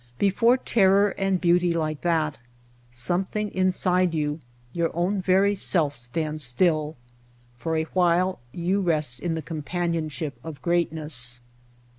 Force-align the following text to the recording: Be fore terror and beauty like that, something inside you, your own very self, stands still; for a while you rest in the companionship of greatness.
Be 0.17 0.31
fore 0.31 0.57
terror 0.57 1.09
and 1.09 1.39
beauty 1.39 1.73
like 1.75 2.01
that, 2.01 2.39
something 2.89 3.53
inside 3.53 4.15
you, 4.15 4.39
your 4.73 4.89
own 4.95 5.21
very 5.21 5.53
self, 5.53 5.95
stands 5.95 6.43
still; 6.43 6.95
for 7.55 7.75
a 7.75 7.83
while 7.93 8.39
you 8.51 8.81
rest 8.81 9.19
in 9.19 9.35
the 9.35 9.43
companionship 9.43 10.39
of 10.43 10.59
greatness. 10.63 11.39